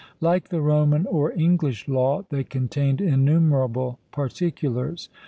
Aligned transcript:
Like 0.19 0.49
the 0.49 0.61
Roman 0.61 1.05
or 1.05 1.31
English 1.33 1.87
law, 1.87 2.23
they 2.29 2.43
contained 2.43 3.01
innumerable 3.01 3.99
particulars. 4.11 5.09